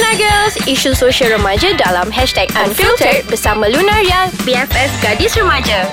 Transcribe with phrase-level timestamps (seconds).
[0.00, 5.84] Luna Girls, isu sosial remaja dalam hashtag Unfiltered bersama Lunaria, BFF Gadis Remaja.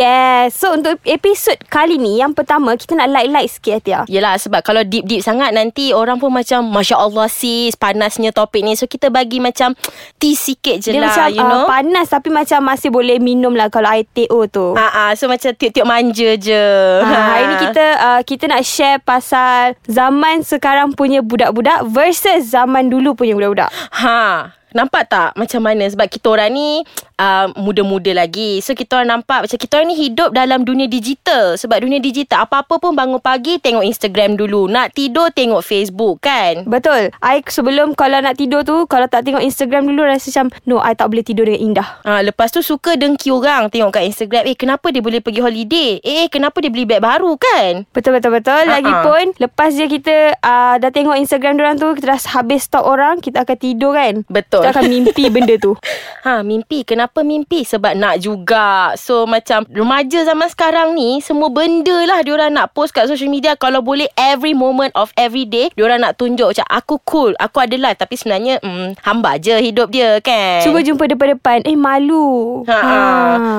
[0.00, 0.56] Yes.
[0.56, 4.00] So untuk episod kali ni yang pertama kita nak light-light sikit Atia.
[4.08, 8.80] Yelah sebab kalau deep-deep sangat nanti orang pun macam Masya Allah sis panasnya topik ni
[8.80, 9.76] So kita bagi macam
[10.16, 13.52] tea sikit je Dia lah macam you know uh, panas tapi macam masih boleh minum
[13.52, 14.72] lah kalau air TO tu.
[14.80, 16.64] Ah, ah, so macam tiup-tiup manja je.
[17.04, 22.88] Ha, hari ni kita uh, kita nak share pasal zaman sekarang punya budak-budak versus zaman
[22.88, 23.68] dulu punya budak-budak.
[24.00, 24.63] Ha.
[24.74, 26.82] Nampak tak macam mana Sebab kita orang ni
[27.22, 31.54] uh, Muda-muda lagi So kita orang nampak Macam kita orang ni hidup Dalam dunia digital
[31.54, 36.66] Sebab dunia digital Apa-apa pun bangun pagi Tengok Instagram dulu Nak tidur Tengok Facebook kan
[36.66, 37.14] Betul.
[37.22, 40.98] I sebelum kalau nak tidur tu kalau tak tengok Instagram dulu rasa macam no I
[40.98, 41.88] tak boleh tidur dengan indah.
[42.02, 46.02] Ha, lepas tu suka dengki orang Tengok kat Instagram Eh kenapa dia boleh pergi holiday
[46.02, 48.66] Eh kenapa dia beli beg baru kan Betul betul betul.
[48.66, 48.74] Ha-ha.
[48.82, 53.22] Lagipun lepas je kita uh, dah tengok Instagram orang tu kita dah habis stok orang
[53.22, 54.26] kita akan tidur kan.
[54.26, 55.76] Betul Kita akan mimpi benda tu.
[56.24, 56.88] Ha mimpi.
[56.88, 57.68] Kenapa mimpi?
[57.68, 58.96] Sebab nak juga.
[58.96, 63.54] So macam Remaja zaman sekarang ni Semua benda lah Diorang nak post kat social media.
[63.60, 67.32] Kalau boleh Every moment of every day Diorang nak tunjuk Macam aku cool.
[67.36, 70.64] Aku ada life Tapi sebenarnya mm, Hamba je hidup dia kan?
[70.64, 71.64] Cuba jumpa depan-depan.
[71.68, 72.64] Eh malu.
[72.64, 72.98] Ha, ha.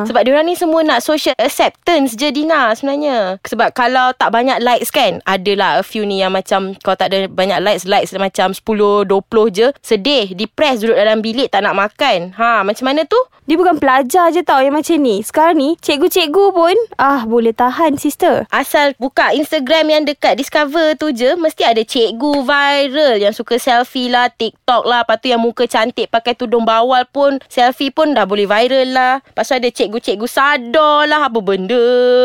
[0.10, 3.38] Sebab diorang ni semua nak social acceptance je Dina sebenarnya.
[3.46, 7.30] Sebab kalau tak banyak likes kan, adalah a few ni yang macam kalau tak ada
[7.30, 10.88] banyak likes, likes macam 10, 20 je, sedih, depressed.
[10.88, 12.34] duduk dalam bilik tak nak makan.
[12.40, 13.20] Ha, macam mana tu?
[13.46, 15.22] Dia bukan pelajar je tau yang macam ni.
[15.22, 18.50] Sekarang ni cikgu-cikgu pun ah boleh tahan sister.
[18.50, 24.10] Asal buka Instagram yang dekat Discover tu je Mesti ada cikgu viral Yang suka selfie
[24.10, 28.24] lah TikTok lah Lepas tu yang muka cantik Pakai tudung bawal pun Selfie pun dah
[28.24, 31.84] boleh viral lah tu ada cikgu-cikgu sadar lah Apa benda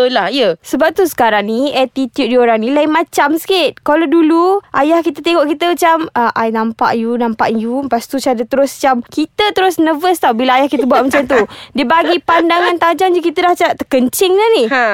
[0.08, 3.82] lah Ya Sebab tu sekarang ni attitude diorang ni lain macam sikit.
[3.82, 7.88] Kalau dulu ayah kita tengok kita macam ah, I nampak you, nampak you.
[7.88, 11.26] Lepas tu macam dia terus macam kita terus nervous tau bila ayah kita buat macam
[11.26, 11.42] tu.
[11.74, 14.64] Dia bagi pandangan tajam je kita dah macam terkencing dah ni.
[14.70, 14.84] Ha,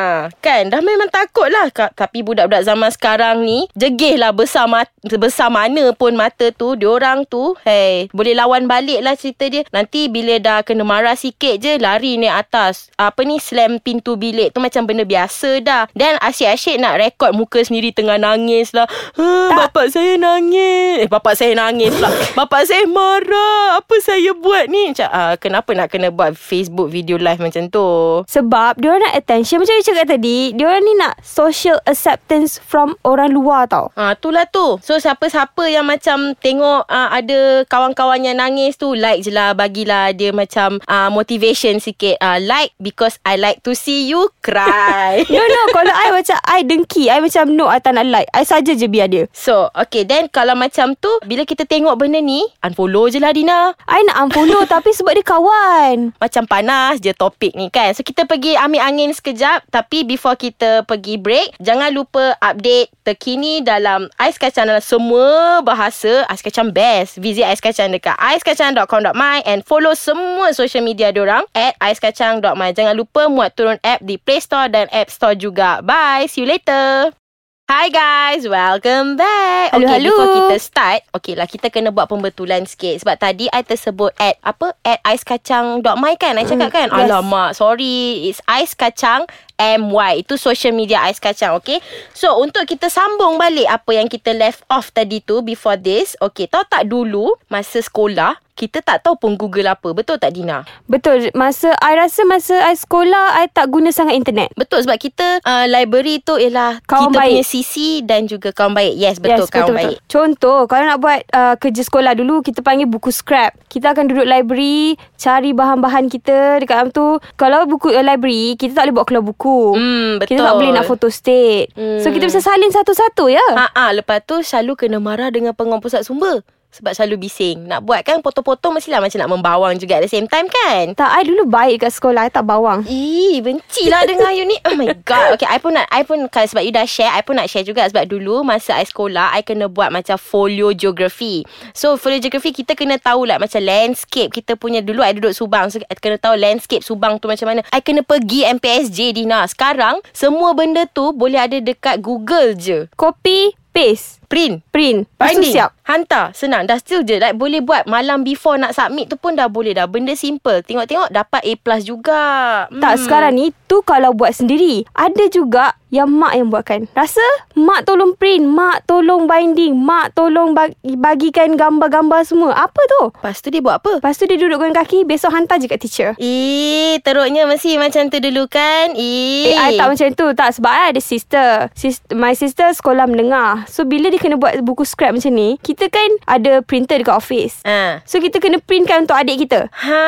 [0.41, 0.73] kan?
[0.73, 5.93] Dah memang takut lah Tapi budak-budak zaman sekarang ni Jegih lah besar, mat- besar mana
[5.93, 9.69] pun mata tu Diorang tu Hey Boleh lawan balik lah cerita dia.
[9.69, 12.89] Nanti bila dah kena marah sikit je Lari naik atas.
[12.97, 15.85] Apa ni Slam pintu bilik tu Macam benda biasa dah.
[15.93, 18.89] Dan asyik-asyik nak rekod muka sendiri Tengah nangis lah.
[19.21, 21.05] Ha, Bapak saya nangis.
[21.05, 22.09] Eh bapak saya nangis pula.
[22.39, 23.81] Bapak saya marah.
[23.81, 24.93] Apa saya buat ni?
[24.95, 27.87] Macam ah, Kenapa nak kena buat Facebook video live macam tu
[28.27, 33.33] Sebab diorang nak attention Macam you cakap tadi Diorang ni nak social acceptance from orang
[33.33, 33.95] luar tau.
[33.95, 34.77] Ah, itulah tu.
[34.83, 40.13] So siapa-siapa yang macam tengok ah, ada kawan-kawan yang nangis tu like je lah bagilah
[40.13, 42.19] dia macam ah, motivation sikit.
[42.19, 45.23] Ah, like because I like to see you cry.
[45.37, 48.47] No no Kalau I macam I dengki I macam no I tak nak like I
[48.47, 52.41] saja je biar dia So okay then kalau macam tu bila kita tengok benda ni
[52.65, 53.77] unfollow je lah Dina.
[53.85, 57.93] I nak unfollow Tapi sebab dia kawan Macam panas je topik ni kan?
[57.97, 59.67] So kita pergi ambil angin sekejap.
[59.73, 66.23] Tapi before kita pergi break Jangan lupa update terkini dalam Ais Kacang dalam semua bahasa
[66.29, 67.19] Ais Kacang best.
[67.19, 73.27] Visit Ais Kacang dekat aiskacang.com.my And follow semua social media diorang At aiskacang.my Jangan lupa
[73.27, 75.81] muat turun app di Play Store dan App Store juga.
[75.81, 76.29] Bye.
[76.29, 77.26] See you later
[77.67, 79.75] Hi guys, welcome back.
[79.75, 80.15] Hello, okay, hello.
[80.15, 84.39] before kita start, okay lah kita kena buat pembetulan sikit sebab tadi I tersebut at
[84.47, 86.39] apa at aiskacang.my kan?
[86.39, 86.95] I cakap kan?
[86.95, 87.11] yes.
[87.11, 88.31] Alamak, sorry.
[88.31, 89.27] It's aiskacang
[89.59, 90.23] MY.
[90.23, 91.81] Itu social media Ais Kacang, okay?
[92.13, 96.15] So, untuk kita sambung balik apa yang kita left off tadi tu before this.
[96.21, 99.93] Okay, tahu tak dulu masa sekolah, kita tak tahu pun Google apa.
[99.93, 100.65] Betul tak Dina?
[100.89, 101.29] Betul.
[101.37, 104.51] Masa I rasa masa I sekolah I tak guna sangat internet.
[104.57, 107.33] Betul sebab kita uh, library tu ialah Kawan kita baik.
[107.37, 108.95] punya sisi dan juga kawan baik.
[108.97, 109.97] Yes, betul yes, kawan betul, baik.
[110.01, 110.09] Betul.
[110.09, 113.55] Contoh, kalau nak buat uh, kerja sekolah dulu, kita panggil buku scrap.
[113.69, 117.21] Kita akan duduk library, cari bahan-bahan kita dekat dalam tu.
[117.37, 119.61] Kalau buku uh, library, kita tak boleh bawa keluar buku.
[119.77, 120.59] Hmm, Kita tak betul.
[120.59, 121.77] boleh nak foto state.
[121.77, 122.01] Hmm.
[122.01, 123.45] So, kita bisa salin satu-satu ya.
[123.53, 126.41] Ha ah, lepas tu selalu kena marah dengan pengurusi pusat sumber.
[126.73, 127.65] Sebab selalu bising.
[127.65, 130.93] Nak buat kan potong-potong mestilah macam nak membawang juga at the same time kan?
[130.93, 132.29] Tak, I dulu baik kat sekolah.
[132.29, 132.85] I tak bawang.
[132.85, 134.61] Ih, benci lah dengar you ni.
[134.69, 135.39] Oh my god.
[135.39, 137.65] Okay, I pun nak, I pun kalau sebab you dah share, I pun nak share
[137.65, 137.89] juga.
[137.89, 141.49] Sebab dulu masa I sekolah, I kena buat macam folio geografi.
[141.73, 144.29] So, folio geografi kita kena tahu lah macam landscape.
[144.35, 145.73] Kita punya, dulu I duduk Subang.
[145.73, 147.61] So, I kena tahu landscape Subang tu macam mana.
[147.73, 149.49] I kena pergi MPSJ, Dina.
[149.49, 152.85] Sekarang, semua benda tu boleh ada dekat Google je.
[152.99, 154.63] Copy, paste, Print.
[154.75, 155.07] print.
[155.17, 155.55] Binding.
[155.55, 155.71] siap.
[155.87, 156.35] Hantar.
[156.35, 156.67] Senang.
[156.67, 157.23] Dah still je.
[157.23, 159.87] Like, boleh buat malam before nak submit tu pun dah boleh dah.
[159.87, 160.63] Benda simple.
[160.67, 162.23] Tengok-tengok dapat A plus juga.
[162.67, 162.83] Hmm.
[162.83, 164.83] Tak sekarang ni tu kalau buat sendiri.
[164.95, 166.91] Ada juga yang mak yang buatkan.
[166.93, 167.23] Rasa
[167.55, 172.53] mak tolong print, mak tolong binding, mak tolong bagi, bagikan gambar-gambar semua.
[172.53, 173.03] Apa tu?
[173.17, 174.03] Lepas tu dia buat apa?
[174.03, 176.11] Lepas tu dia duduk goyang kaki, besok hantar je kat teacher.
[176.19, 178.93] Eh, teruknya mesti macam tu dulu kan?
[178.99, 179.55] Eh.
[179.55, 180.27] Eh, I tak macam tu.
[180.35, 181.49] Tak, sebab I ada sister.
[181.73, 183.65] Sis, my sister sekolah menengah.
[183.71, 187.61] So, bila dia kena buat buku scrap macam ni, kita kan ada printer dekat office.
[187.63, 188.01] Ha.
[188.03, 189.69] So, kita kena printkan untuk adik kita.
[189.71, 190.03] Ha.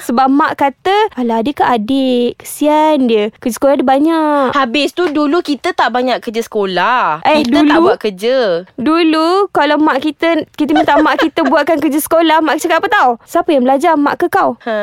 [0.00, 2.38] Sebab mak kata, alah dia ke adik.
[2.38, 3.32] Kesian dia.
[3.32, 4.46] Kerja sekolah dia banyak.
[4.52, 7.22] Habis tu dulu kita tak banyak kerja sekolah.
[7.22, 8.36] Eh, kita tak dulu- buat kerja.
[8.76, 13.10] Dulu kalau mak kita kita minta mak kita buatkan kerja sekolah, mak cakap apa tahu?
[13.24, 14.54] Siapa yang belajar, mak ke kau?
[14.62, 14.76] Ha.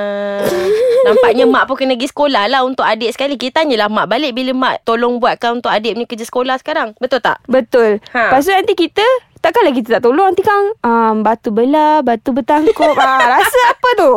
[1.04, 3.36] Nampaknya mak pun kena pergi sekolah lah untuk adik sekali.
[3.36, 6.90] Kita tanyalah mak balik bila mak tolong buatkan untuk adik punya kerja sekolah sekarang.
[6.98, 7.38] Betul tak?
[7.46, 8.02] Betul.
[8.10, 8.24] Ha.
[8.24, 8.30] Ha.
[8.32, 9.06] Lepas tu nanti kita
[9.44, 10.32] Takkanlah kita tak tolong.
[10.32, 14.12] Nanti kan um, Batu belah Batu bertangkup ah, Rasa apa tu?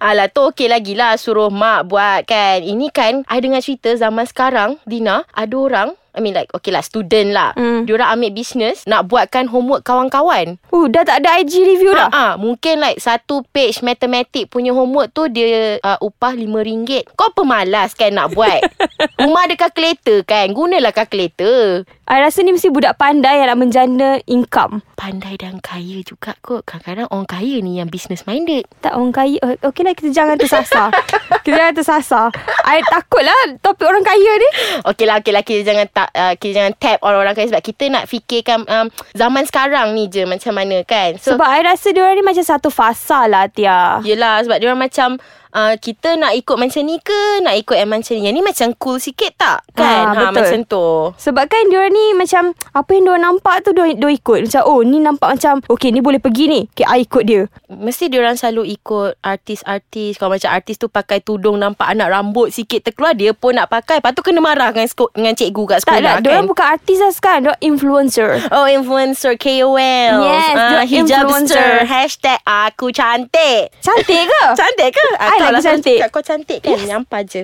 [0.00, 2.62] Alah tu okey lagi lah Suruh mak buat kan.
[2.62, 6.82] Ini kan I dengar cerita zaman sekarang Dina Ada orang I mean like Okay lah
[6.82, 7.86] student lah Hmm.
[7.86, 12.34] Diorang ambil business Nak buatkan homework kawan-kawan Uh, dah tak ada IG review dah Ha,
[12.34, 17.14] ha, mungkin like satu page matematik punya homework tu dia uh, upah RM5.
[17.14, 18.64] Kau pemalas kan nak buat?
[19.22, 20.50] Rumah ada kalkulator kan?
[20.56, 21.84] Gunalah kalkulator.
[22.08, 26.64] I rasa ni mesti budak pandai Yang nak menjana income Pandai dan kaya juga kot.
[26.64, 28.64] Kadang-kadang orang kaya ni yang business minded.
[28.80, 30.88] Tak orang kaya Okey lah kita jangan tersasar
[31.44, 32.26] Kita jangan tersasar
[32.64, 34.48] I takut lah Topik orang kaya ni
[34.88, 35.44] Okey lah, okey lah.
[35.44, 39.44] Kita jangan, tak, uh, kita jangan tap orang-orang kaya sebab kita nak fikirkan um, zaman
[39.44, 41.16] sekarang ni je macam mana kan.
[41.16, 44.88] so, Sebab I rasa diorang ni macam satu fasa lah Tia Yelah sebab dia orang
[44.88, 48.24] macam uh, kita nak ikut macam ni ke nak ikut yang macam ni.
[48.24, 49.64] Yang ni macam cool sikit tak?
[49.72, 50.10] Kan?
[50.10, 50.34] Ha, betul.
[50.34, 50.86] macam tu.
[51.18, 54.80] Sebab kan diorang ni macam Apa yang diorang nampak tu Diorang, diorang ikut Macam oh
[54.82, 58.74] ni nampak macam Okay ni boleh pergi ni Okay I ikut dia Mesti diorang selalu
[58.74, 60.16] ikut artis-artis.
[60.16, 64.00] Kalau macam artis tu pakai tudung nampak anak rambut sikit terkeluar dia pun nak pakai.
[64.00, 66.24] Lepas tu kena marah dengan, sko- dengan cikgu kat Tak sekolah lah kan.
[66.24, 71.70] Diorang bukan artis lah sekarang Diorang influencer Oh influencer KOL Yes, diorang Hijabster influencer.
[71.86, 74.42] Hashtag aku cantik Cantik ke?
[74.60, 75.06] Cantik ke?
[75.18, 75.98] I kau lagi cantik.
[76.10, 77.42] Kau cantik kan Nyampah je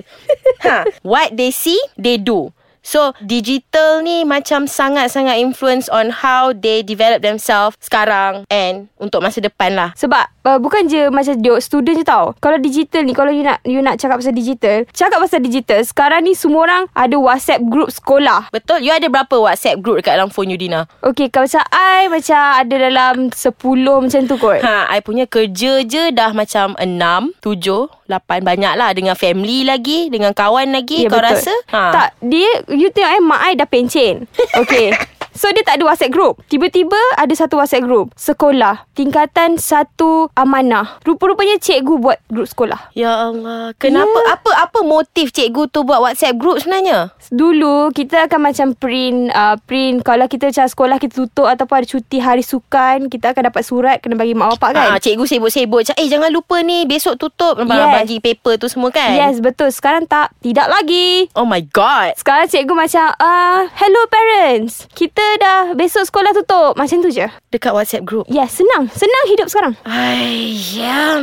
[0.63, 0.83] ha.
[1.11, 2.51] What they see They do
[2.85, 9.41] So digital ni macam sangat-sangat influence on how they develop themselves sekarang and untuk masa
[9.41, 9.89] depan lah.
[9.97, 12.37] Sebab uh, bukan je macam dia student je tau.
[12.37, 16.29] Kalau digital ni kalau you nak you nak cakap pasal digital, cakap pasal digital, sekarang
[16.29, 18.53] ni semua orang ada WhatsApp group sekolah.
[18.53, 18.85] Betul?
[18.85, 20.85] You ada berapa WhatsApp group dekat dalam phone you Dina?
[21.01, 24.59] Okay, kalau macam I macam ada dalam 10 macam tu kot.
[24.59, 26.91] Ha, I punya kerja je dah macam 6,
[27.39, 31.07] 7, 8 banyak lah dengan family lagi, dengan kawan lagi.
[31.07, 31.53] kau rasa?
[31.71, 31.81] Ha.
[31.95, 34.27] Tak, dia you tengok eh mak I dah pencen.
[34.61, 35.14] Okay.
[35.35, 36.39] So dia tak ada WhatsApp group.
[36.47, 38.15] Tiba-tiba ada satu WhatsApp group.
[38.15, 38.87] Sekolah.
[38.95, 41.03] Tingkatan satu amanah.
[41.03, 42.95] Rupa-rupanya cikgu buat grup sekolah.
[42.95, 44.15] Ya Allah, kenapa?
[44.15, 44.39] Ya.
[44.39, 47.11] apa apa motif cikgu tu buat WhatsApp group sebenarnya?
[47.27, 50.07] Dulu kita akan macam print uh, Print.
[50.07, 53.97] Kalau kita macam sekolah kita tutup Ataupun ada cuti hari sukan Kita akan dapat surat
[53.97, 54.87] Kena bagi mak bapak kan?
[54.95, 55.83] Ah, cikgu sibuk-sibuk.
[55.83, 57.59] Macam eh jangan lupa ni besok tutup.
[57.65, 57.91] Yes.
[57.91, 59.11] bagi paper tu semua kan.
[59.17, 59.73] Yes betul.
[59.73, 60.31] Sekarang tak.
[60.39, 61.27] Tidak lagi.
[61.35, 62.15] Oh my god.
[62.15, 64.87] Sekarang cikgu macam uh, Hello parents.
[64.93, 68.25] Kita dah Besok sekolah tutup Macam tu je Dekat WhatsApp group.
[68.27, 71.19] Yes senang Senang hidup sekarang Ay, ya.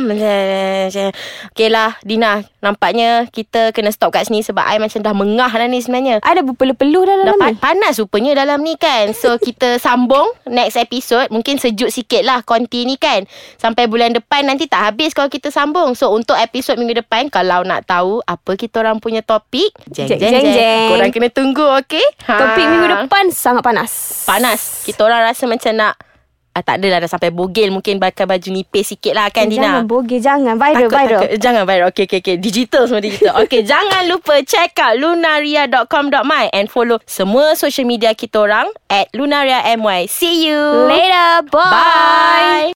[1.49, 2.41] Okay lah, Dina.
[2.59, 6.19] Nampaknya kita kena stop kat sini sebab I macam dah mengah dah ni sebenarnya.
[6.19, 9.77] I dah berpeluh-peluh dah Dah dalam pa- ni panas rupanya dalam ni kan So kita
[9.77, 13.23] sambung Next episode Mungkin sejuk sikit lah Konti ni kan
[13.55, 17.61] Sampai bulan depan Nanti tak habis Kalau kita sambung So untuk episod minggu depan Kalau
[17.61, 20.89] nak tahu Apa kita orang punya topik Jeng Jeng, jeng jeng, jeng, jeng.
[20.89, 22.33] Korang kena tunggu okay ha.
[22.35, 23.92] Topik minggu depan Sangat panas
[24.23, 25.93] Panas Kita orang rasa macam nak
[26.53, 29.79] ah, Tak adalah dah sampai bogel Mungkin pakai baju nipis sikit lah kan Eh, Dina
[29.79, 31.29] Jangan bogey Jangan viral Takut, viral takut.
[31.41, 32.35] Jangan viral Okay, okay, okay.
[32.39, 38.39] Digital semua digital Okay, jangan lupa check out lunaria.com.my and follow semua social media kita
[38.47, 40.05] orang at lunaria my.
[40.05, 40.61] See you.
[40.87, 42.69] Later Bye Bye.